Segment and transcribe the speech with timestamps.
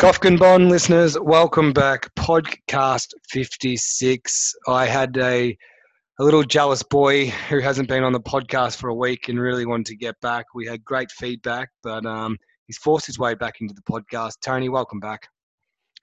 [0.00, 2.08] Kofkin Bond listeners, welcome back.
[2.14, 4.54] Podcast 56.
[4.66, 5.54] I had a,
[6.18, 9.66] a little jealous boy who hasn't been on the podcast for a week and really
[9.66, 10.46] wanted to get back.
[10.54, 14.36] We had great feedback, but um, he's forced his way back into the podcast.
[14.42, 15.28] Tony, welcome back.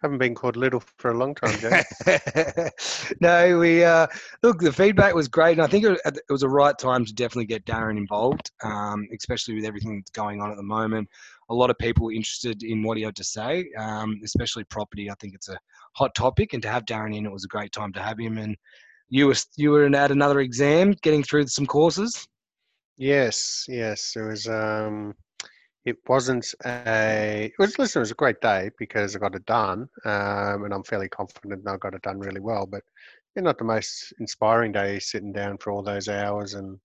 [0.04, 2.70] Haven't been called little for a long time, Jay.
[3.20, 4.06] no, we uh,
[4.44, 4.60] look.
[4.60, 7.48] The feedback was great, and I think it, it was a right time to definitely
[7.48, 11.10] get Darren involved, um, especially with everything that's going on at the moment.
[11.50, 15.10] A lot of people interested in what he had to say, um, especially property.
[15.10, 15.58] I think it's a
[15.94, 18.38] hot topic, and to have Darren in, it was a great time to have him.
[18.38, 18.58] And
[19.10, 22.28] you were you were at another exam, getting through some courses.
[22.98, 24.48] Yes, yes, it was.
[24.48, 25.16] Um,
[25.88, 29.46] it wasn't a it was listen it was a great day because i got it
[29.46, 32.84] done um, and i'm fairly confident i got it done really well but
[33.38, 36.78] not the most inspiring day sitting down for all those hours and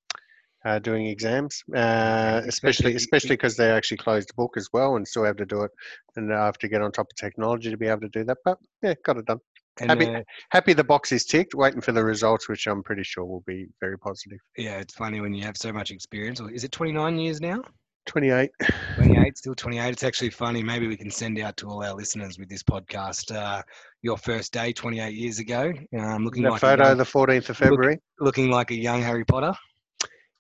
[0.64, 5.06] uh, doing exams uh, especially especially because they actually closed the book as well and
[5.06, 5.70] still have to do it
[6.16, 8.38] and i have to get on top of technology to be able to do that
[8.44, 9.38] but yeah got it done
[9.80, 13.02] and, happy, uh, happy the box is ticked waiting for the results which i'm pretty
[13.02, 16.64] sure will be very positive yeah it's funny when you have so much experience is
[16.64, 17.62] it 29 years now
[18.06, 18.50] 28.
[18.94, 19.88] 28, still 28.
[19.88, 20.62] It's actually funny.
[20.62, 23.62] Maybe we can send out to all our listeners with this podcast uh,
[24.02, 25.72] your first day 28 years ago.
[25.98, 27.94] Um, looking that like photo, young, the 14th of February.
[28.19, 29.54] Look, looking like a young Harry Potter.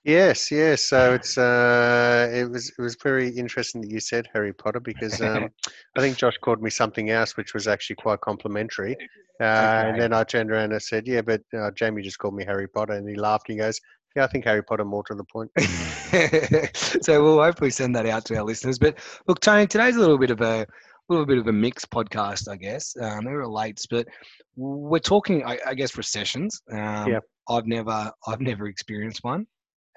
[0.04, 0.82] Yes, yes.
[0.82, 5.20] So it's uh, it was it was very interesting that you said Harry Potter because
[5.20, 5.48] um,
[5.96, 8.96] I think Josh called me something else, which was actually quite complimentary.
[9.40, 9.88] Uh, okay.
[9.90, 12.66] And then I turned around and said, "Yeah, but uh, Jamie just called me Harry
[12.66, 13.80] Potter," and he laughed and he goes,
[14.16, 15.50] yeah, I think Harry Potter more to the point.
[17.02, 18.78] so we'll hopefully send that out to our listeners.
[18.78, 20.66] But look, Tony, today's a little bit of a
[21.08, 22.94] little bit of a mixed podcast, I guess.
[23.00, 24.06] Um, are relates, but
[24.56, 26.60] we're talking, I, I guess, recessions.
[26.70, 27.20] Um, yeah.
[27.48, 29.46] I've never, I've never experienced one.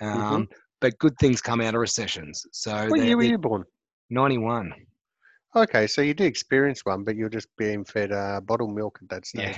[0.01, 0.21] Mm-hmm.
[0.21, 0.53] Um, mm-hmm.
[0.81, 2.45] But good things come out of recessions.
[2.51, 3.63] So what year were you born?
[4.09, 4.73] Ninety-one.
[5.55, 9.07] Okay, so you did experience one, but you're just being fed uh, bottled milk at
[9.07, 9.55] that stage.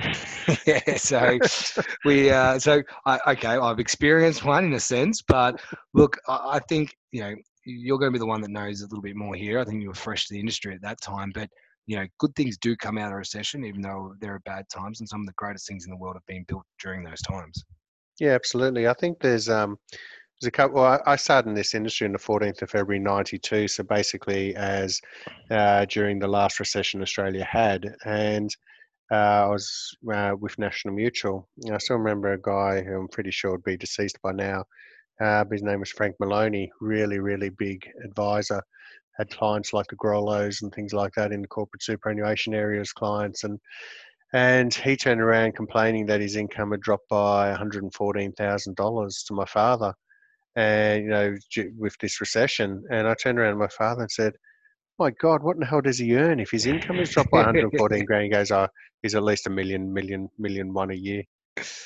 [0.67, 1.39] Yeah, yeah so
[2.05, 5.59] we, uh, so I, okay, I've experienced one in a sense, but
[5.95, 8.86] look, I, I think you know you're going to be the one that knows a
[8.86, 9.59] little bit more here.
[9.59, 11.49] I think you were fresh to the industry at that time, but
[11.87, 14.99] you know, good things do come out of recession, even though there are bad times,
[14.99, 17.64] and some of the greatest things in the world have been built during those times.
[18.19, 18.87] Yeah, absolutely.
[18.87, 19.77] I think there's um,
[20.45, 20.81] a couple.
[20.81, 23.67] Well, I started in this industry on the 14th of February '92.
[23.67, 25.02] So basically, as
[25.49, 28.55] uh, during the last recession Australia had, and
[29.11, 31.48] uh, I was uh, with National Mutual.
[31.71, 34.65] I still remember a guy who I'm pretty sure would be deceased by now.
[35.20, 36.71] Uh, his name was Frank Maloney.
[36.81, 38.61] Really, really big advisor.
[39.17, 43.43] Had clients like the Grollos and things like that in the corporate superannuation areas, clients
[43.43, 43.59] and
[44.33, 49.93] and he turned around complaining that his income had dropped by $114,000 to my father
[50.57, 51.35] and you know
[51.77, 54.33] with this recession and i turned around to my father and said
[54.99, 56.39] my god what in the hell does he earn?
[56.39, 58.67] If his income is dropped by 114 grand he goes oh
[59.03, 61.23] he's at least a million million million one a year.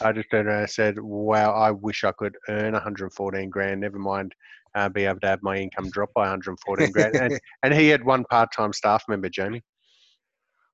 [0.02, 3.82] I just turned around and said wow i wish i could earn 114 grand.
[3.82, 4.34] Never mind
[4.76, 7.16] uh, be able to have my income drop by 114 grand.
[7.16, 9.62] And, and he had one part-time staff member jamie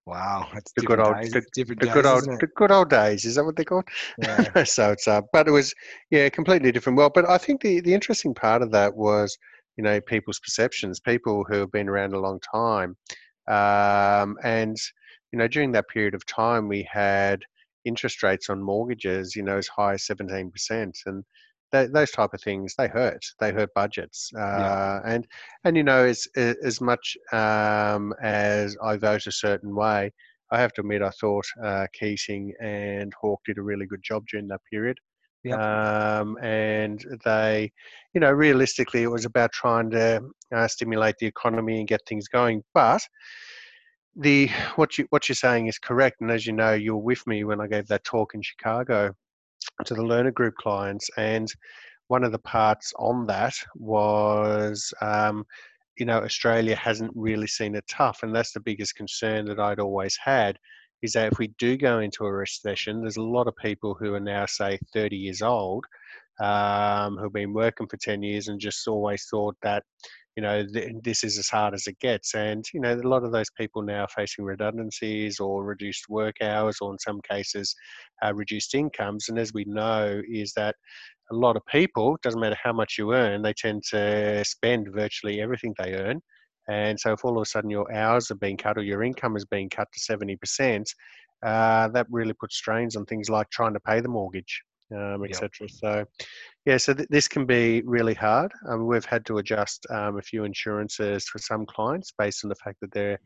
[0.07, 1.34] Wow, that's the good old, days.
[1.34, 3.25] the, different the days, good old, the good old days.
[3.25, 3.84] Is that what they call?
[4.18, 4.63] Yeah.
[4.63, 5.75] so it's uh, but it was
[6.12, 6.97] yeah, completely different.
[6.97, 7.12] world.
[7.13, 9.38] but I think the the interesting part of that was
[9.75, 12.95] you know people's perceptions, people who have been around a long time,
[13.50, 14.78] um, and
[15.34, 17.41] you know during that period of time we had
[17.84, 21.25] interest rates on mortgages, you know, as high as seventeen percent, and
[21.72, 25.01] those type of things they hurt they hurt budgets uh, yeah.
[25.05, 25.28] and
[25.63, 30.11] and you know as as much um, as I vote a certain way
[30.51, 34.23] I have to admit I thought uh, Keating and Hawke did a really good job
[34.31, 34.97] during that period
[35.44, 35.59] yep.
[35.59, 37.72] um, and they
[38.13, 40.22] you know realistically it was about trying to
[40.56, 43.01] uh, stimulate the economy and get things going but
[44.16, 47.25] the what you what you're saying is correct and as you know you were with
[47.27, 49.13] me when I gave that talk in Chicago
[49.85, 51.09] to the learner group clients.
[51.18, 51.47] And
[52.07, 55.45] one of the parts on that was, um,
[55.97, 58.19] you know, Australia hasn't really seen it tough.
[58.23, 60.57] And that's the biggest concern that I'd always had
[61.01, 64.13] is that if we do go into a recession, there's a lot of people who
[64.13, 65.86] are now, say, 30 years old,
[66.39, 69.83] um, who've been working for 10 years and just always thought that
[70.38, 72.36] you know, th- this is as hard as it gets.
[72.36, 76.36] And, you know, a lot of those people now are facing redundancies or reduced work
[76.44, 77.75] hours, or in some cases,
[78.24, 79.30] uh, reduced incomes.
[79.30, 80.75] And as we know, is that
[81.31, 85.42] a lot of people, doesn't matter how much you earn, they tend to spend virtually
[85.42, 86.22] everything they earn.
[86.69, 89.38] And so if all of a sudden your hours are being cut or your income
[89.38, 90.86] is being cut to 70%,
[91.44, 94.62] uh, that really puts strains on things like trying to pay the mortgage,
[94.95, 95.50] um, etc.
[95.62, 95.69] Yep.
[95.72, 96.06] So,
[96.67, 98.51] Yeah, so th- this can be really hard.
[98.67, 102.55] Um, we've had to adjust um, a few insurances for some clients based on the
[102.55, 103.19] fact that their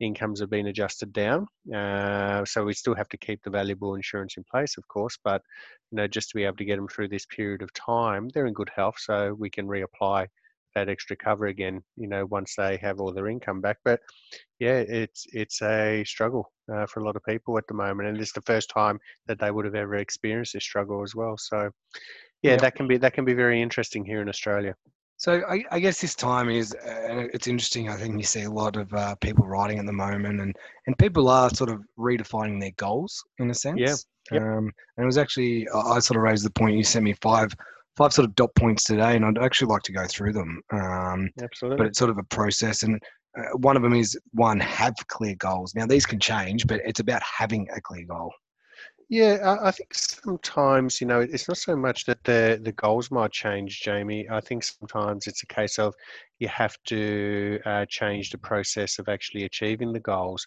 [0.00, 1.46] incomes have been adjusted down.
[1.74, 5.42] Uh, so we still have to keep the valuable insurance in place, of course, but
[5.92, 8.46] you know, just to be able to get them through this period of time, they're
[8.46, 10.26] in good health, so we can reapply
[10.74, 11.82] that extra cover again.
[11.96, 13.78] You know, once they have all their income back.
[13.84, 14.00] But
[14.60, 18.20] yeah, it's it's a struggle uh, for a lot of people at the moment, and
[18.20, 21.36] it's the first time that they would have ever experienced this struggle as well.
[21.38, 21.70] So
[22.42, 24.74] yeah, that can be that can be very interesting here in Australia.
[25.16, 27.88] So I, I guess this time is uh, it's interesting.
[27.88, 30.54] I think you see a lot of uh, people writing at the moment, and
[30.86, 33.80] and people are sort of redefining their goals in a sense.
[33.80, 33.96] Yeah.
[34.30, 34.42] Yep.
[34.42, 36.76] Um, and it was actually I sort of raised the point.
[36.76, 37.52] You sent me five
[37.96, 40.62] five sort of dot points today, and I'd actually like to go through them.
[40.72, 41.78] Um, Absolutely.
[41.78, 43.02] But it's sort of a process, and
[43.36, 45.74] uh, one of them is one have clear goals.
[45.74, 48.32] Now these can change, but it's about having a clear goal.
[49.10, 53.32] Yeah, I think sometimes you know it's not so much that the the goals might
[53.32, 54.28] change, Jamie.
[54.30, 55.94] I think sometimes it's a case of
[56.40, 60.46] you have to uh, change the process of actually achieving the goals,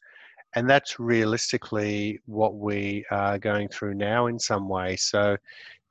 [0.56, 4.96] and that's realistically what we are going through now in some way.
[4.96, 5.38] So,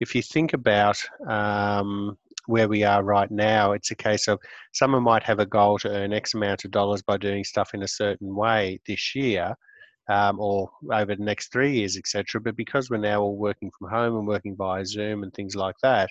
[0.01, 4.39] if you think about um, where we are right now, it's a case of
[4.73, 7.83] someone might have a goal to earn X amount of dollars by doing stuff in
[7.83, 9.55] a certain way this year
[10.11, 12.41] um, or over the next three years, etc.
[12.41, 15.77] But because we're now all working from home and working via Zoom and things like
[15.83, 16.11] that,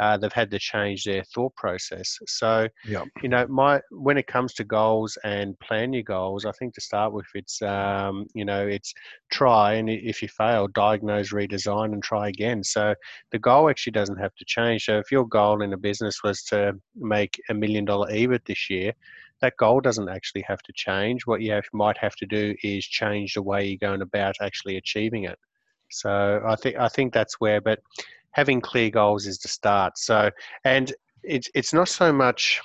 [0.00, 2.18] uh, they've had to change their thought process.
[2.26, 3.04] So, yeah.
[3.22, 6.80] you know, my when it comes to goals and plan your goals, I think to
[6.80, 8.92] start with, it's um, you know, it's
[9.32, 12.62] try and if you fail, diagnose, redesign, and try again.
[12.62, 12.94] So
[13.32, 14.84] the goal actually doesn't have to change.
[14.84, 18.70] So if your goal in a business was to make a million dollar EBIT this
[18.70, 18.92] year,
[19.40, 21.26] that goal doesn't actually have to change.
[21.26, 24.76] What you have, might have to do is change the way you're going about actually
[24.76, 25.38] achieving it.
[25.90, 27.80] So I think I think that's where, but
[28.32, 29.98] having clear goals is the start.
[29.98, 30.30] So
[30.64, 30.92] and
[31.22, 32.60] it's it's not so much.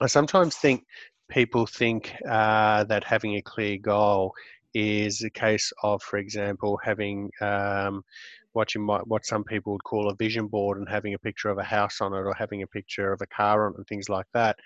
[0.00, 0.84] I sometimes think
[1.28, 4.34] people think uh, that having a clear goal
[4.74, 8.02] is a case of, for example, having um,
[8.52, 11.50] what you might what some people would call a vision board and having a picture
[11.50, 13.86] of a house on it or having a picture of a car on it and
[13.86, 14.56] things like that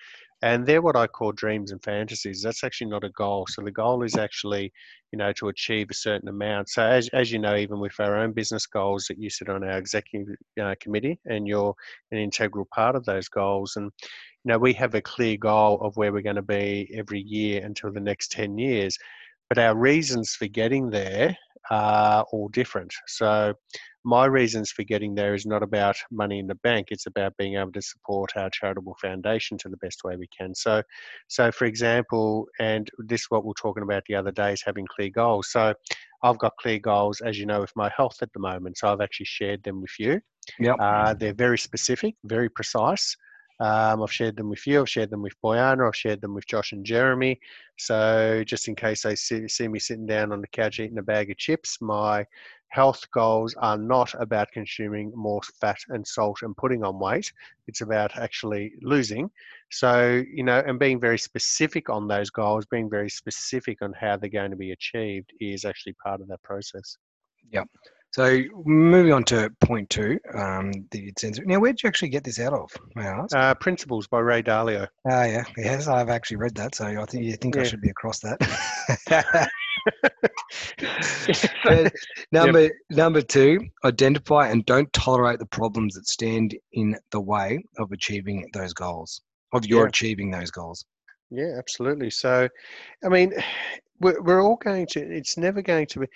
[0.45, 2.43] and they're what I call dreams and fantasies.
[2.43, 3.47] That's actually not a goal.
[3.49, 4.71] So the goal is actually,
[5.11, 6.69] you know, to achieve a certain amount.
[6.69, 9.65] So as, as you know, even with our own business goals that you sit on
[9.65, 11.75] our executive uh, committee, and you're
[12.13, 13.77] an integral part of those goals.
[13.77, 13.91] And
[14.45, 17.65] you know, we have a clear goal of where we're going to be every year
[17.65, 18.99] until the next ten years.
[19.49, 21.35] But our reasons for getting there
[21.71, 22.93] are all different.
[23.07, 23.55] So
[24.05, 27.57] my reasons for getting there is not about money in the bank it's about being
[27.57, 30.83] able to support our charitable foundation to the best way we can so
[31.29, 34.63] so for example and this is what we are talking about the other day is
[34.65, 35.75] having clear goals so
[36.23, 39.01] i've got clear goals as you know with my health at the moment so i've
[39.01, 40.21] actually shared them with you
[40.59, 43.17] yeah uh, they're very specific very precise
[43.61, 44.81] um, I've shared them with you.
[44.81, 45.87] I've shared them with Boyana.
[45.87, 47.39] I've shared them with Josh and Jeremy.
[47.79, 51.03] So just in case they see, see me sitting down on the couch eating a
[51.03, 52.27] bag of chips, my
[52.75, 57.33] health goals are not about consuming more fat and salt and putting on weight.
[57.69, 59.31] It's about actually losing.
[59.71, 64.17] So, you know, and being very specific on those goals, being very specific on how
[64.17, 66.99] they're going to be achieved is actually part of that process.
[67.53, 67.63] Yeah.
[68.11, 71.45] So moving on to point two, um, the sensor.
[71.45, 72.71] Now, where did you actually get this out of?
[72.97, 73.37] May I ask?
[73.37, 74.89] Uh, Principles by Ray Dalio.
[75.09, 77.63] Ah, yeah, yes, I've actually read that, so I think you think yeah.
[77.63, 78.39] I should be across that.
[82.33, 82.73] number yep.
[82.91, 88.49] number two, identify and don't tolerate the problems that stand in the way of achieving
[88.53, 89.21] those goals,
[89.53, 89.89] of your yeah.
[89.89, 90.85] achieving those goals.
[91.31, 92.11] Yeah, absolutely.
[92.11, 92.49] So,
[93.05, 93.35] I mean,
[94.01, 96.07] we're, we're all going to, it's never going to be,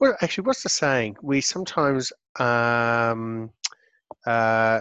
[0.00, 1.16] well, actually, what's the saying?
[1.22, 3.50] We sometimes, um,
[4.26, 4.80] uh,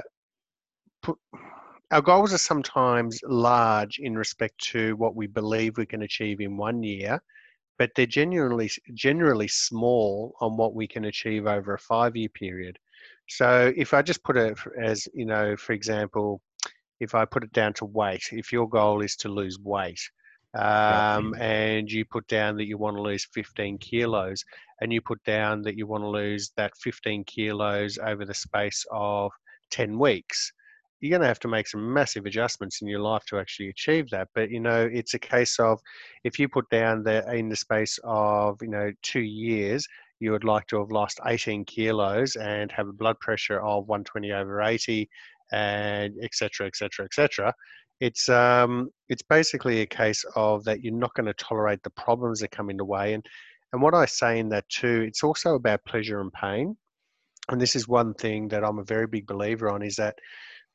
[1.02, 1.18] put,
[1.92, 6.58] our goals are sometimes large in respect to what we believe we can achieve in
[6.58, 7.22] one year
[7.78, 12.78] but they're generally generally small on what we can achieve over a five year period.
[13.28, 16.42] So if I just put it as you know, for example,
[17.00, 20.00] if I put it down to weight, if your goal is to lose weight,
[20.58, 24.44] um, and you put down that you want to lose 15 kilos,
[24.82, 28.86] and you put down that you want to lose that 15 kilos over the space
[28.92, 29.32] of
[29.72, 30.54] 10 weeks,
[31.00, 34.10] you're going to have to make some massive adjustments in your life to actually achieve
[34.10, 34.30] that.
[34.34, 35.80] But you know, it's a case of
[36.24, 39.88] if you put down that in the space of you know two years,
[40.20, 44.32] you would like to have lost 18 kilos and have a blood pressure of 120
[44.32, 45.10] over 80,
[45.52, 46.68] and etc.
[46.68, 47.06] etc.
[47.06, 47.54] etc.
[48.00, 52.40] It's um, it's basically a case of that you're not going to tolerate the problems
[52.40, 53.26] that come in the way, and
[53.74, 56.78] and what I say in that too, it's also about pleasure and pain.
[57.50, 60.16] and this is one thing that I'm a very big believer on, is that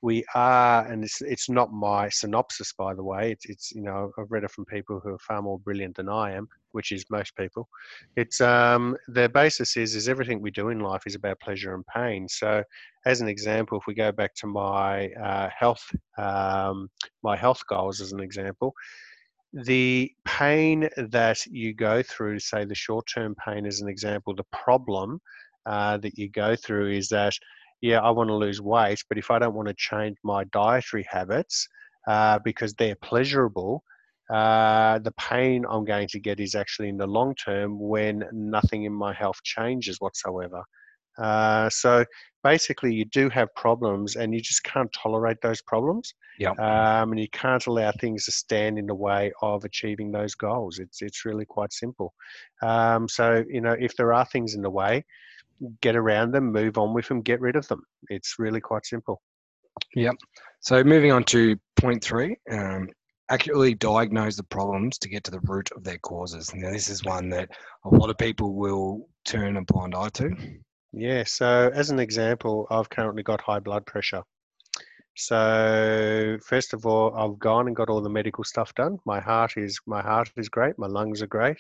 [0.02, 3.32] we are, and it's it's not my synopsis, by the way.
[3.32, 6.08] It's it's you know I've read it from people who are far more brilliant than
[6.08, 7.68] I am, which is most people.
[8.16, 11.84] It's um their basis is is everything we do in life is about pleasure and
[11.86, 12.28] pain.
[12.28, 12.62] So,
[13.04, 15.84] as an example, if we go back to my uh, health
[16.16, 16.88] um,
[17.22, 18.72] my health goals as an example,
[19.52, 24.44] the pain that you go through, say the short term pain as an example, the
[24.52, 25.20] problem
[25.66, 27.34] uh, that you go through is that
[27.80, 31.06] yeah, I want to lose weight, but if I don't want to change my dietary
[31.08, 31.66] habits
[32.06, 33.82] uh, because they're pleasurable,
[34.30, 38.84] uh, the pain I'm going to get is actually in the long term when nothing
[38.84, 40.62] in my health changes whatsoever.
[41.18, 42.04] Uh, so
[42.44, 46.14] basically, you do have problems, and you just can't tolerate those problems.
[46.38, 46.52] Yeah.
[46.52, 50.78] Um, and you can't allow things to stand in the way of achieving those goals.
[50.78, 52.14] It's it's really quite simple.
[52.62, 55.04] Um, so you know, if there are things in the way,
[55.80, 57.82] get around them, move on with them, get rid of them.
[58.08, 59.20] It's really quite simple.
[59.94, 60.14] Yep.
[60.60, 62.88] So moving on to point three, um,
[63.30, 66.54] accurately diagnose the problems to get to the root of their causes.
[66.54, 67.50] Now, this is one that
[67.84, 70.30] a lot of people will turn a blind eye to.
[70.92, 71.24] Yeah.
[71.26, 74.22] So, as an example, I've currently got high blood pressure.
[75.16, 78.98] So, first of all, I've gone and got all the medical stuff done.
[79.04, 80.78] My heart is my heart is great.
[80.78, 81.58] My lungs are great.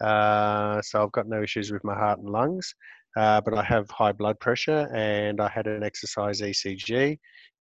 [0.00, 2.74] Uh, so I've got no issues with my heart and lungs.
[3.16, 7.18] Uh, but I have high blood pressure and I had an exercise ECG.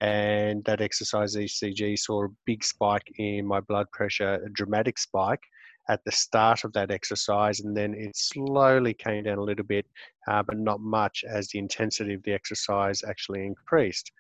[0.01, 5.43] And that exercise ECG saw a big spike in my blood pressure, a dramatic spike
[5.89, 7.61] at the start of that exercise.
[7.61, 9.87] And then it slowly came down a little bit,
[10.29, 14.11] uh, but not much as the intensity of the exercise actually increased.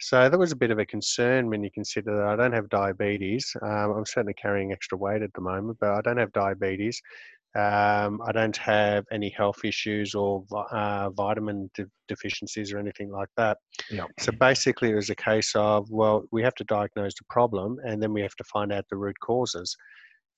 [0.00, 2.68] So that was a bit of a concern when you consider that I don't have
[2.68, 3.54] diabetes.
[3.62, 7.02] Um, I'm certainly carrying extra weight at the moment, but I don't have diabetes.
[7.56, 13.30] Um, I don't have any health issues or uh, vitamin de- deficiencies or anything like
[13.36, 13.58] that.
[13.90, 14.04] Yeah.
[14.20, 18.02] So basically, it was a case of, well, we have to diagnose the problem and
[18.02, 19.76] then we have to find out the root causes.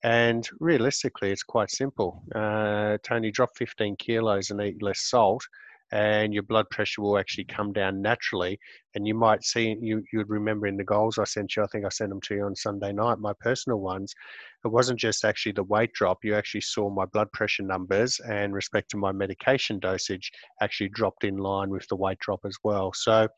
[0.02, 2.22] And realistically, it's quite simple.
[2.34, 5.44] Uh, Tony, drop 15 kilos and eat less salt,
[5.92, 8.58] and your blood pressure will actually come down naturally.
[8.94, 11.84] And you might see, you, you'd remember in the goals I sent you, I think
[11.84, 14.14] I sent them to you on Sunday night, my personal ones.
[14.64, 18.52] It wasn't just actually the weight drop, you actually saw my blood pressure numbers and
[18.52, 20.30] respect to my medication dosage
[20.60, 22.92] actually dropped in line with the weight drop as well.
[22.92, 23.28] So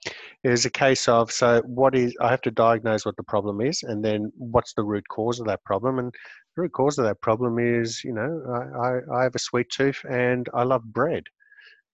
[0.42, 3.60] it was a case of, so what is, I have to diagnose what the problem
[3.60, 5.98] is, and then what's the root cause of that problem.
[5.98, 6.12] And
[6.56, 9.70] the root cause of that problem is, you know, I, I, I have a sweet
[9.70, 11.24] tooth and I love bread.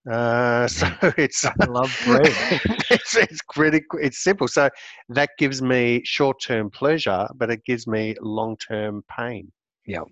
[0.09, 0.87] Uh, so
[1.17, 2.27] it's I love bread.
[2.89, 4.47] it's, it's pretty it's simple.
[4.47, 4.69] So
[5.09, 9.51] that gives me short term pleasure, but it gives me long term pain.
[9.85, 10.03] Yeah.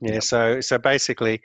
[0.00, 0.20] Yeah.
[0.20, 1.40] So so basically,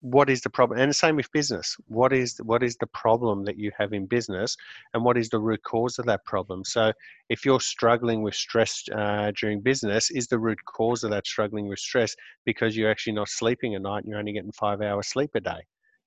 [0.00, 0.78] what is the problem?
[0.78, 1.76] And the same with business.
[1.88, 4.56] What is what is the problem that you have in business,
[4.94, 6.64] and what is the root cause of that problem?
[6.64, 6.92] So
[7.28, 11.68] if you're struggling with stress uh, during business, is the root cause of that struggling
[11.68, 15.08] with stress because you're actually not sleeping at night and you're only getting five hours
[15.08, 15.60] sleep a day?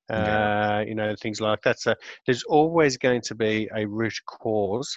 [0.10, 1.80] Uh, you know, things like that.
[1.80, 4.96] So there's always going to be a root cause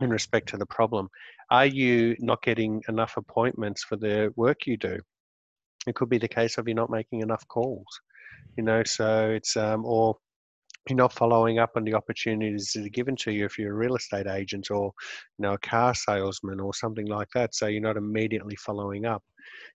[0.00, 1.08] in respect to the problem.
[1.50, 4.98] Are you not getting enough appointments for the work you do?
[5.86, 8.00] It could be the case of you're not making enough calls,
[8.56, 10.16] you know, so it's, um, or
[10.88, 13.76] you're not following up on the opportunities that are given to you if you're a
[13.76, 14.92] real estate agent or
[15.38, 19.22] you know a car salesman or something like that so you're not immediately following up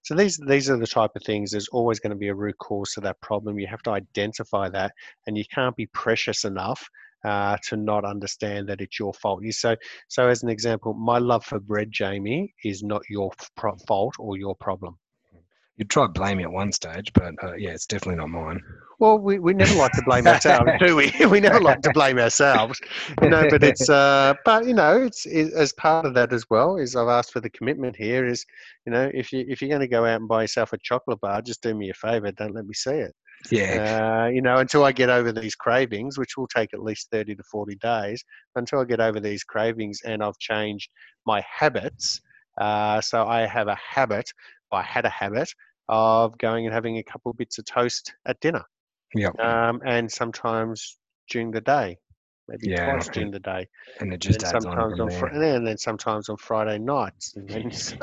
[0.02, 2.58] so these these are the type of things there's always going to be a root
[2.58, 4.92] cause to that problem you have to identify that
[5.28, 6.90] and you can't be precious enough
[7.26, 9.42] uh, to not understand that it's your fault.
[9.44, 9.76] You so
[10.10, 13.32] so as an example, my love for bread, Jamie, is not your
[13.88, 15.00] fault or your problem
[15.78, 18.62] you tried blaming at one stage, but uh, yeah, it's definitely not mine.
[18.98, 21.12] Well, we, we never like to blame ourselves, do we?
[21.26, 22.80] We never like to blame ourselves,
[23.22, 23.46] you know.
[23.50, 26.78] But it's uh, but you know, it's it, as part of that as well.
[26.78, 28.26] Is I've asked for the commitment here.
[28.26, 28.46] Is
[28.86, 31.20] you know, if you if you're going to go out and buy yourself a chocolate
[31.20, 32.32] bar, just do me a favor.
[32.32, 33.14] Don't let me see it.
[33.52, 34.24] Yeah.
[34.26, 37.36] Uh, you know, until I get over these cravings, which will take at least thirty
[37.36, 38.24] to forty days,
[38.56, 40.90] until I get over these cravings and I've changed
[41.26, 42.22] my habits.
[42.60, 44.32] Uh, so I have a habit
[44.72, 45.50] I had a habit
[45.90, 48.64] of going and having a couple of bits of toast at dinner.
[49.14, 49.30] Yeah.
[49.40, 50.98] Um, and sometimes
[51.30, 51.98] during the day,
[52.48, 53.68] maybe Yeah, twice during the day.
[54.00, 55.00] And it just and adds on.
[55.00, 55.12] on.
[55.12, 57.36] Fri- and then sometimes on Friday nights.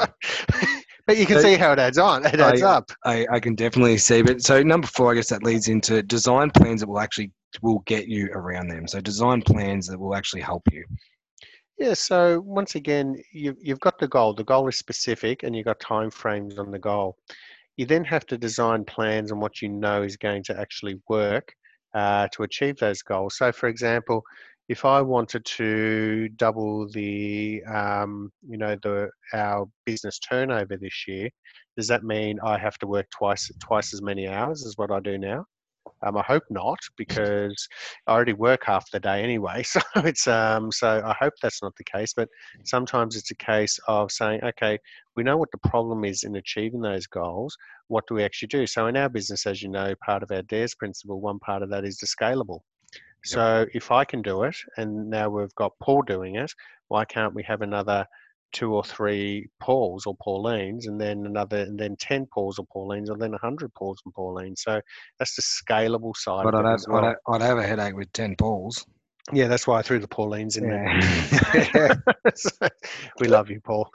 [1.07, 2.25] But you can So- see how it adds on.
[2.25, 2.91] It adds I- up.
[3.05, 4.23] I, I can definitely see.
[4.23, 7.81] But so number four, I guess that leads into design plans that will actually will
[7.81, 8.87] get you around them.
[8.87, 10.85] So design plans that will actually help you.
[11.83, 14.35] Yeah, so once again, you, you've got the goal.
[14.35, 17.17] The goal is specific and you've got time frames on the goal.
[17.77, 21.53] You then have to design plans on what you know is going to actually work
[21.93, 23.37] uh, to achieve those goals.
[23.37, 24.23] So, for example,
[24.69, 31.31] if I wanted to double the, um, you know, the our business turnover this year,
[31.77, 35.01] does that mean I have to work twice twice as many hours as what I
[35.01, 35.47] do now?
[36.05, 37.69] Um, I hope not, because
[38.07, 39.63] I already work half the day anyway.
[39.73, 42.13] So it's um, so I hope that's not the case.
[42.15, 42.29] But
[42.65, 44.79] sometimes it's a case of saying, okay,
[45.17, 47.57] we know what the problem is in achieving those goals.
[47.89, 48.67] What do we actually do?
[48.67, 51.71] So in our business, as you know, part of our DARES principle, one part of
[51.71, 52.61] that is the scalable.
[53.25, 56.53] So if I can do it, and now we've got Paul doing it,
[56.89, 58.05] why can't we have another
[58.53, 63.11] two or three Pauls or Paulines, and then another, and then ten Pauls or Paulines,
[63.11, 64.59] and then a hundred Pauls and Paulines?
[64.59, 64.81] So
[65.19, 66.45] that's the scalable side.
[66.45, 67.05] But I'd have, well.
[67.05, 68.85] I'd, I'd, have a headache with ten Pauls.
[69.33, 71.71] Yeah, that's why I threw the Paulines in yeah.
[71.73, 72.03] there.
[73.21, 73.89] we love you, Paul.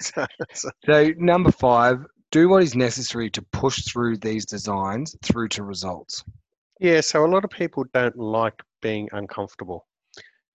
[0.00, 0.26] so,
[0.84, 6.24] so number five, do what is necessary to push through these designs through to results.
[6.80, 9.86] Yeah, so a lot of people don't like being uncomfortable.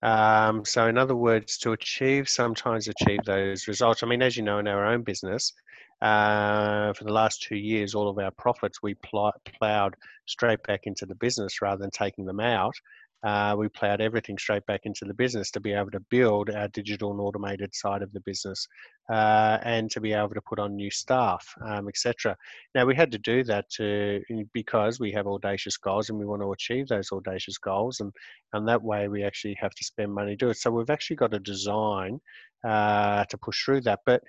[0.02, 4.02] Um, so, in other words, to achieve, sometimes achieve those results.
[4.02, 5.54] I mean, as you know, in our own business,
[6.02, 10.88] uh, for the last two years, all of our profits we pl- plowed straight back
[10.88, 12.76] into the business rather than taking them out
[13.24, 16.68] uh, we plowed everything straight back into the business to be able to build our
[16.70, 18.68] digital and automated side of the business
[19.12, 22.36] uh, and to be able to put on new staff, um, etc.
[22.74, 24.22] Now, we had to do that to,
[24.54, 28.12] because we have audacious goals and we want to achieve those audacious goals, and,
[28.54, 30.58] and that way we actually have to spend money to do it.
[30.58, 32.20] So, we've actually got a design
[32.68, 34.00] uh, to push through that.
[34.06, 34.24] But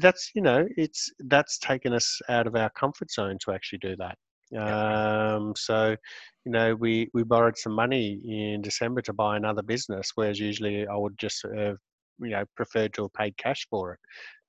[0.00, 3.96] that's you know it's that's taken us out of our comfort zone to actually do
[3.96, 4.18] that
[4.56, 5.96] um, so,
[6.44, 10.86] you know, we, we borrowed some money in December to buy another business, whereas usually
[10.86, 11.74] I would just, uh,
[12.20, 14.00] you know, prefer to have paid cash for it.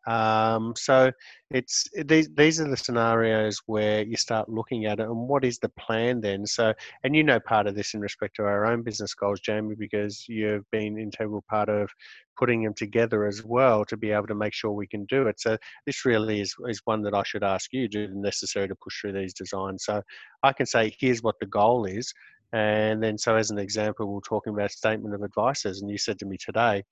[0.09, 1.11] Um, so
[1.51, 5.59] it's these these are the scenarios where you start looking at it and what is
[5.59, 6.47] the plan then.
[6.47, 6.73] So
[7.03, 10.25] and you know part of this in respect to our own business goals, Jamie, because
[10.27, 11.91] you've been integral part of
[12.39, 15.39] putting them together as well to be able to make sure we can do it.
[15.39, 18.75] So this really is is one that I should ask you, do the necessary to
[18.75, 19.85] push through these designs.
[19.85, 20.01] So
[20.41, 22.11] I can say here's what the goal is.
[22.51, 26.17] And then, so as an example, we're talking about statement of advices, and you said
[26.19, 26.83] to me today,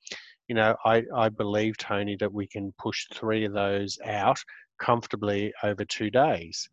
[0.48, 4.40] you know, I, I believe, Tony, that we can push three of those out
[4.80, 6.70] comfortably over two days.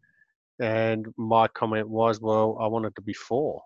[0.61, 3.62] And my comment was, well, I want it to be four.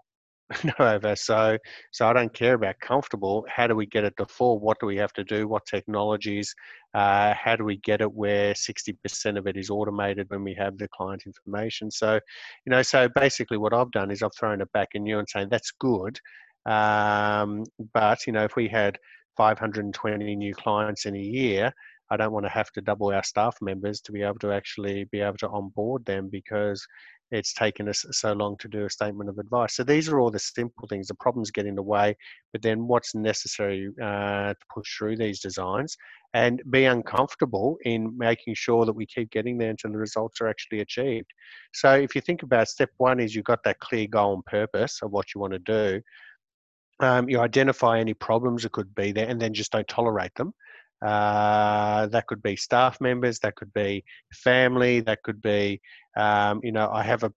[0.79, 1.15] no.
[1.15, 1.59] So,
[1.91, 3.45] so I don't care about comfortable.
[3.49, 4.59] How do we get it to four?
[4.59, 5.47] What do we have to do?
[5.47, 6.55] What technologies?
[6.95, 10.79] Uh, how do we get it where 60% of it is automated when we have
[10.79, 11.91] the client information?
[11.91, 12.15] So,
[12.65, 15.29] you know, so basically what I've done is I've thrown it back in you and
[15.29, 16.19] saying that's good.
[16.65, 18.99] Um, but, you know, if we had
[19.37, 21.73] 520 new clients in a year,
[22.11, 25.05] I don't want to have to double our staff members to be able to actually
[25.05, 26.87] be able to onboard them because
[27.31, 29.77] it's taken us so long to do a statement of advice.
[29.77, 31.09] So these are all the simple things.
[31.09, 32.17] The problems get in the way,
[32.53, 35.97] but then what's necessary uh, to push through these designs
[36.35, 40.49] and be uncomfortable in making sure that we keep getting there until the results are
[40.49, 41.31] actually achieved.
[41.75, 45.01] So if you think about step one is you've got that clear goal and purpose
[45.03, 46.01] of what you want to do.
[47.01, 50.53] Um, you identify any problems that could be there and then just don't tolerate them.
[51.01, 55.81] Uh, that could be staff members, that could be family, that could be,
[56.17, 57.33] um, you know, I have a,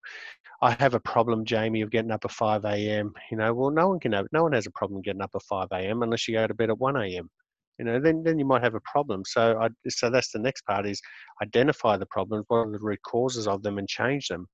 [0.63, 3.13] I have a problem, Jamie, of getting up at 5 a.m.
[3.31, 5.43] You know, well, no one can have, no one has a problem getting up at
[5.43, 6.03] 5 a.m.
[6.03, 7.29] unless you go to bed at 1 a.m.
[7.79, 9.23] You know, then then you might have a problem.
[9.25, 11.01] So I, so that's the next part is
[11.41, 14.47] identify the problems, what are the root causes of them, and change them.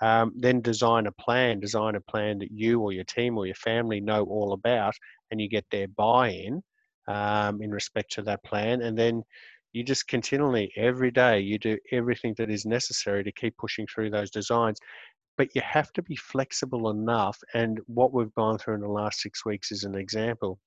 [0.00, 3.56] Um, then design a plan, design a plan that you or your team or your
[3.56, 4.94] family know all about,
[5.32, 6.62] and you get their buy-in
[7.08, 8.82] um, in respect to that plan.
[8.82, 9.24] And then
[9.72, 14.10] you just continually, every day, you do everything that is necessary to keep pushing through
[14.10, 14.78] those designs.
[15.36, 17.38] But you have to be flexible enough.
[17.54, 20.58] And what we've gone through in the last six weeks is an example.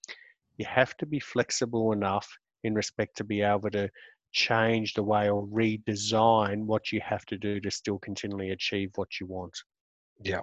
[0.58, 2.28] You have to be flexible enough
[2.64, 3.90] in respect to be able to
[4.32, 9.20] change the way or redesign what you have to do to still continually achieve what
[9.20, 9.58] you want.
[10.24, 10.42] Yeah.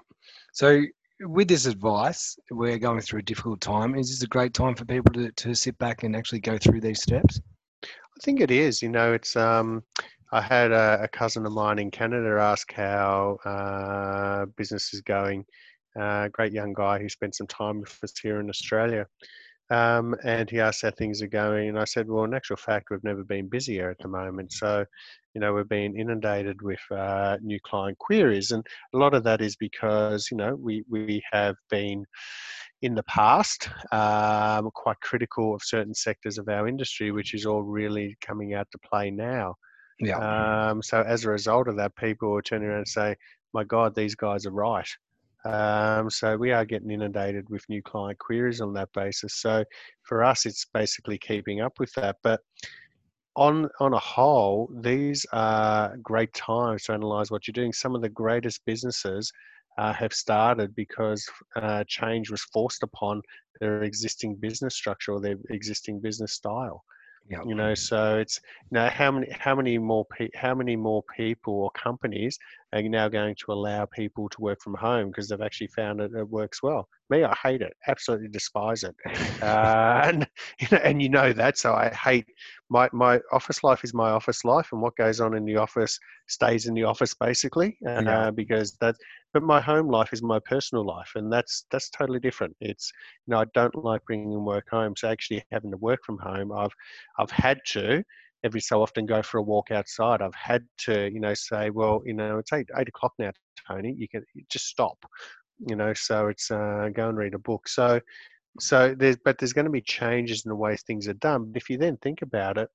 [0.53, 0.83] So
[1.21, 3.97] with this advice, we're going through a difficult time.
[3.97, 6.81] Is this a great time for people to, to sit back and actually go through
[6.81, 7.41] these steps?
[7.85, 8.83] I think it is.
[8.83, 9.37] You know, it's.
[9.37, 9.83] Um,
[10.31, 15.45] I had a, a cousin of mine in Canada ask how uh, business is going.
[15.99, 19.07] Uh, great young guy who spent some time with us here in Australia.
[19.71, 21.69] Um, and he asked how things are going.
[21.69, 24.53] And I said, well, in actual fact, we've never been busier at the moment.
[24.53, 24.85] So,
[25.35, 28.51] you know, we've been inundated with uh, new client queries.
[28.51, 32.05] And a lot of that is because, you know, we, we have been
[32.81, 37.63] in the past um, quite critical of certain sectors of our industry, which is all
[37.63, 39.55] really coming out to play now.
[40.01, 40.71] Yeah.
[40.71, 43.17] Um, so as a result of that, people are turning around and say,
[43.53, 44.89] my God, these guys are right.
[45.45, 49.37] Um, so we are getting inundated with new client queries on that basis.
[49.37, 49.65] So
[50.03, 52.17] for us, it's basically keeping up with that.
[52.23, 52.41] But
[53.37, 57.73] on on a whole, these are great times to analyze what you're doing.
[57.73, 59.33] Some of the greatest businesses
[59.79, 61.25] uh, have started because
[61.57, 63.23] uh, change was forced upon
[63.61, 66.83] their existing business structure or their existing business style.
[67.31, 67.43] Yeah.
[67.45, 71.03] You know, so it's you know how many how many more pe- how many more
[71.15, 72.39] people or companies
[72.73, 76.11] are now going to allow people to work from home because they've actually found it,
[76.15, 76.89] it works well.
[77.11, 78.95] Me, I hate it, absolutely despise it,
[79.43, 80.27] uh, and
[80.59, 81.59] you know, and you know that.
[81.59, 82.27] So I hate
[82.71, 85.99] my my office life is my office life, and what goes on in the office
[86.29, 88.31] stays in the office basically, uh, yeah.
[88.31, 88.97] because that
[89.35, 92.57] but my home life is my personal life and that's that's totally different.
[92.61, 92.93] It's
[93.27, 96.53] you know i don't like bringing work home so actually having to work from home
[96.53, 96.73] i've
[97.19, 98.03] i've had to
[98.45, 100.23] every so often go for a walk outside.
[100.23, 103.33] I've had to you know say well you know it's eight, eight o'clock now
[103.67, 104.99] tony you can just stop
[105.67, 107.69] you know so it's uh, go and read a book.
[107.69, 108.01] So
[108.61, 111.51] so there's but there's going to be changes in the way things are done.
[111.53, 112.69] But if you then think about it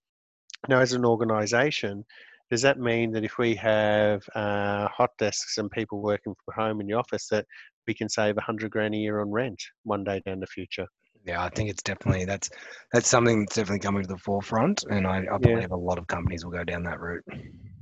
[0.68, 2.06] you know as an organization
[2.54, 6.82] does that mean that if we have uh, hot desks and people working from home
[6.82, 7.48] in the office, that
[7.88, 10.86] we can save a hundred grand a year on rent one day down the future?
[11.26, 12.52] Yeah, I think it's definitely that's
[12.92, 15.76] that's something that's definitely coming to the forefront, and I, I believe yeah.
[15.76, 17.26] a lot of companies will go down that route.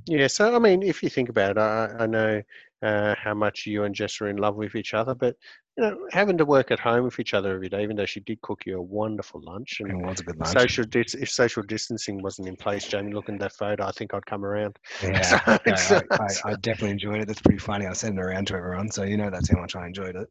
[0.06, 2.40] Yeah, so I mean, if you think about it, I, I know
[2.82, 5.36] uh, how much you and Jess are in love with each other, but
[5.76, 8.20] you know, having to work at home with each other every day, even though she
[8.20, 9.78] did cook you a wonderful lunch.
[9.80, 10.52] And it was a good lunch.
[10.52, 14.12] Social dis- if social distancing wasn't in place, Jamie, looking at that photo, I think
[14.12, 14.78] I'd come around.
[15.02, 15.22] Yeah,
[15.76, 17.26] so I, I, I, definitely enjoyed it.
[17.26, 17.86] That's pretty funny.
[17.86, 20.28] I sent it around to everyone, so you know that's how much I enjoyed it.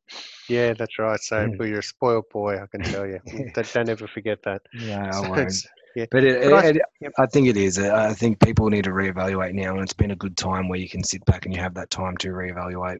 [0.50, 1.20] Yeah, that's right.
[1.20, 1.68] So mm.
[1.68, 3.20] you're a spoiled boy, I can tell you.
[3.54, 4.62] don't, don't ever forget that.
[4.74, 5.54] Yeah, I won't.
[5.96, 6.06] Yeah.
[6.12, 7.78] But, it, but I, it, I, think it is.
[7.78, 10.90] I think people need to reevaluate now, and it's been a good time where you
[10.90, 13.00] can sit back and you have that time to reevaluate.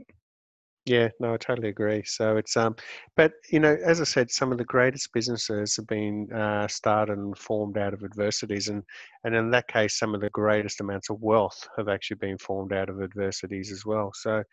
[0.86, 2.04] Yeah, no, I totally agree.
[2.06, 2.76] So it's um,
[3.16, 7.20] but you know, as I said, some of the greatest businesses have been uh, started
[7.20, 8.84] and formed out of adversities, and
[9.24, 12.74] and in that case, some of the greatest amounts of wealth have actually been formed
[12.74, 14.12] out of adversities as well.
[14.16, 14.44] So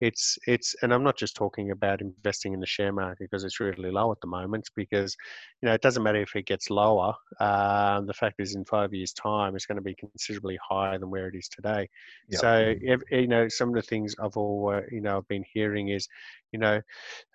[0.00, 3.58] it's it's, and I'm not just talking about investing in the share market because it's
[3.58, 4.68] really low at the moment.
[4.76, 5.16] Because
[5.62, 7.14] you know, it doesn't matter if it gets lower.
[7.40, 11.10] Uh, the fact is, in five years' time, it's going to be considerably higher than
[11.10, 11.88] where it is today.
[12.28, 12.40] Yep.
[12.40, 12.74] So
[13.10, 16.06] you know, some of the things I've all you know I've been hearing is,
[16.52, 16.80] you know,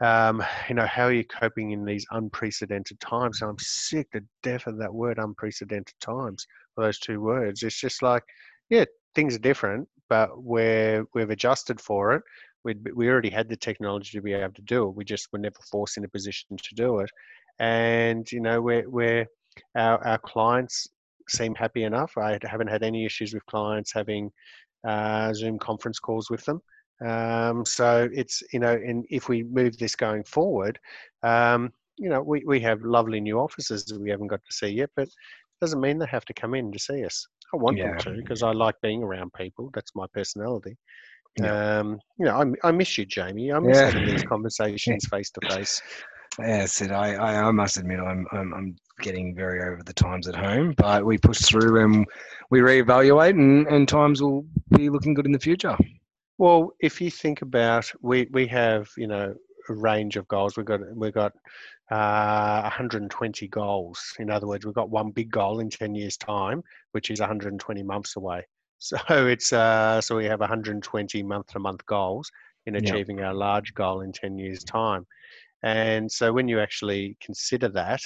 [0.01, 3.41] um, you know, how are you coping in these unprecedented times?
[3.41, 6.45] And I'm sick to death of that word, unprecedented times.
[6.77, 7.63] Those two words.
[7.63, 8.23] It's just like,
[8.69, 12.23] yeah, things are different, but we're we've adjusted for it.
[12.63, 14.95] We we already had the technology to be able to do it.
[14.95, 17.11] We just were never forced in a position to do it,
[17.59, 19.27] and you know, we're we're
[19.75, 20.87] our our clients
[21.29, 22.17] seem happy enough.
[22.17, 24.31] I haven't had any issues with clients having
[24.87, 26.61] uh, Zoom conference calls with them.
[27.01, 30.79] Um, so it's you know, and if we move this going forward,
[31.23, 34.69] um, you know, we, we have lovely new offices that we haven't got to see
[34.69, 35.13] yet, but it
[35.61, 37.27] doesn't mean they have to come in to see us.
[37.53, 37.89] I want yeah.
[37.89, 39.69] them to because I like being around people.
[39.73, 40.77] That's my personality.
[41.39, 41.79] Yeah.
[41.79, 43.51] Um, you know, I, I miss you, Jamie.
[43.51, 43.89] I miss yeah.
[43.89, 45.81] having these conversations face to face.
[46.39, 50.27] Yeah, said I, I, I must admit I'm, I'm, I'm getting very over the times
[50.27, 52.07] at home, but we push through and
[52.49, 55.77] we reevaluate, and, and times will be looking good in the future.
[56.37, 59.35] Well, if you think about, we we have you know
[59.69, 60.57] a range of goals.
[60.57, 61.33] We've got we've got
[61.91, 64.13] uh, 120 goals.
[64.19, 67.83] In other words, we've got one big goal in 10 years' time, which is 120
[67.83, 68.45] months away.
[68.79, 72.29] So it's uh, so we have 120 month-to-month goals
[72.65, 75.05] in achieving our large goal in 10 years' time.
[75.63, 78.01] And so when you actually consider that,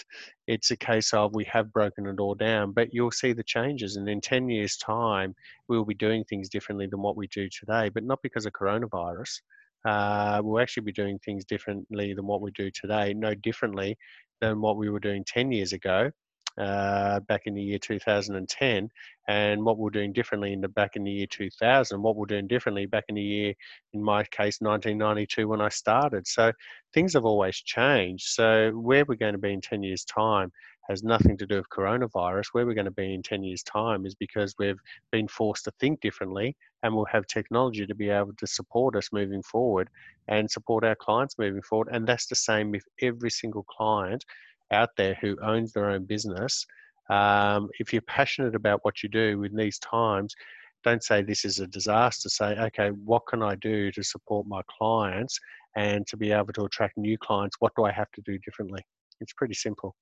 [0.46, 3.96] it's a case of we have broken it all down, but you'll see the changes.
[3.96, 5.36] And in 10 years' time,
[5.68, 9.42] we'll be doing things differently than what we do today, but not because of coronavirus.
[9.86, 13.98] Uh, we'll actually be doing things differently than what we do today, no differently
[14.40, 16.12] than what we were doing 10 years ago
[16.58, 18.90] uh, back in the year 2010
[19.28, 22.48] and what we're doing differently in the back in the year 2000 what we're doing
[22.48, 23.54] differently back in the year
[23.94, 26.28] in my case 1992 when i started.
[26.28, 26.52] So
[26.94, 28.28] things have always changed.
[28.28, 30.52] So where we're going to be in 10 years time
[30.90, 32.46] has nothing to do with coronavirus.
[32.52, 34.80] Where we're going to be in 10 years time is because we've
[35.12, 39.10] been forced to think differently and we'll have technology to be able to support us
[39.12, 39.90] moving forward
[40.28, 41.90] and support our clients moving forward.
[41.92, 44.24] And that's the same with every single client
[44.72, 46.66] out there who owns their own business,
[47.10, 50.36] um, if you're passionate about what you do in these times,
[50.84, 52.30] don't say this is a disaster.
[52.30, 55.40] Say, okay, what can I do to support my clients
[55.76, 57.58] and to be able to attract new clients?
[57.60, 58.82] What do I have to do differently?
[59.20, 59.96] It's pretty simple.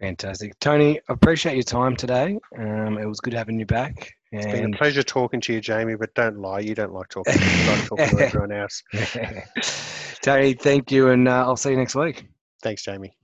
[0.00, 0.58] Fantastic.
[0.60, 2.38] Tony, appreciate your time today.
[2.58, 4.12] Um, it was good having you back.
[4.32, 4.44] And...
[4.44, 6.60] It's been a pleasure talking to you, Jamie, but don't lie.
[6.60, 7.34] You don't like talking.
[7.34, 8.82] You like talking to everyone else.
[10.22, 12.26] Tony, thank you, and uh, I'll see you next week.
[12.62, 13.16] Thanks, Jamie.